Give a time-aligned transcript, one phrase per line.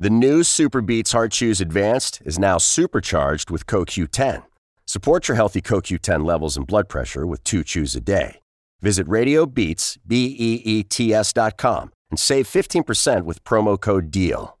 [0.00, 4.44] The new SuperBeets Heart Chews Advanced is now supercharged with CoQ10.
[4.86, 8.38] Support your healthy CoQ10 levels and blood pressure with two chews a day.
[8.80, 14.56] Visit RadioBeets, B-E-E-T-S dot com and save 15% with promo code DEAL.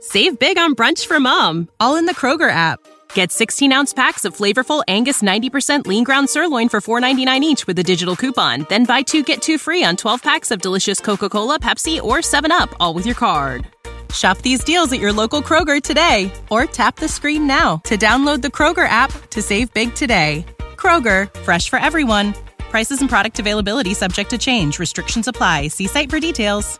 [0.00, 2.78] Save big on brunch for mom, all in the Kroger app.
[3.14, 7.78] Get 16 ounce packs of flavorful Angus 90% lean ground sirloin for $4.99 each with
[7.78, 8.66] a digital coupon.
[8.68, 12.18] Then buy two get two free on 12 packs of delicious Coca Cola, Pepsi, or
[12.18, 13.66] 7UP, all with your card.
[14.12, 18.42] Shop these deals at your local Kroger today or tap the screen now to download
[18.42, 20.46] the Kroger app to save big today.
[20.76, 22.34] Kroger, fresh for everyone.
[22.70, 24.78] Prices and product availability subject to change.
[24.78, 25.68] Restrictions apply.
[25.68, 26.78] See site for details.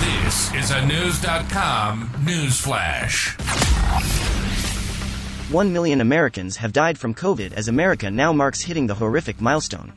[0.00, 3.36] This is a Knewz.com news flash.
[5.50, 9.92] 1 million Americans have died from COVID as America now marks hitting the horrific milestone.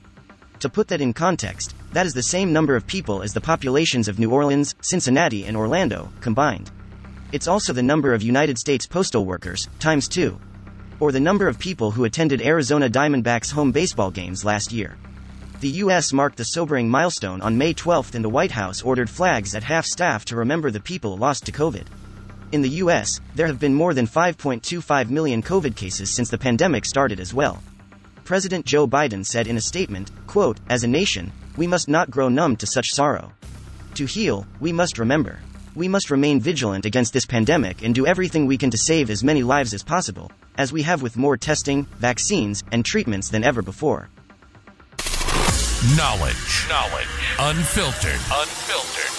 [0.63, 4.07] To put that in context, that is the same number of people as the populations
[4.07, 6.71] of New Orleans, Cincinnati, and Orlando, combined.
[7.33, 10.39] It's also the number of United States postal workers, times two.
[11.01, 14.95] Or the number of people who attended Arizona Diamondbacks home baseball games last year.
[15.59, 16.13] The U.S.
[16.13, 19.85] marked the sobering milestone on May 12 and the White House ordered flags at half
[19.85, 21.87] staff to remember the people lost to COVID.
[22.53, 26.85] In the U.S., there have been more than 5.25 million COVID cases since the pandemic
[26.85, 27.61] started as well.
[28.23, 32.29] President Joe Biden said in a statement, quote, As a nation, we must not grow
[32.29, 33.33] numb to such sorrow.
[33.95, 35.39] To heal, we must remember.
[35.75, 39.23] We must remain vigilant against this pandemic and do everything we can to save as
[39.23, 43.61] many lives as possible, as we have with more testing, vaccines, and treatments than ever
[43.61, 44.09] before.
[45.97, 46.67] Knowledge.
[46.69, 47.07] Knowledge.
[47.39, 48.21] Unfiltered.
[48.31, 49.13] Unfiltered.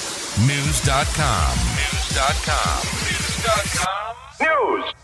[0.49, 1.57] Knewz.com.
[1.77, 2.81] Knewz.com.
[3.05, 4.15] Knewz.com.
[4.41, 5.04] Knewz.